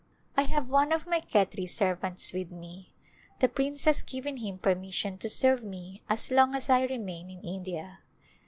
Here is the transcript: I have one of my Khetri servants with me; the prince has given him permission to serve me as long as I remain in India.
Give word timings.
I 0.35 0.45
have 0.45 0.67
one 0.67 0.91
of 0.91 1.05
my 1.05 1.19
Khetri 1.21 1.69
servants 1.69 2.33
with 2.33 2.51
me; 2.51 2.95
the 3.37 3.47
prince 3.47 3.85
has 3.85 4.01
given 4.01 4.37
him 4.37 4.57
permission 4.57 5.19
to 5.19 5.29
serve 5.29 5.63
me 5.63 6.01
as 6.09 6.31
long 6.31 6.55
as 6.55 6.71
I 6.71 6.85
remain 6.85 7.29
in 7.29 7.43
India. 7.43 7.99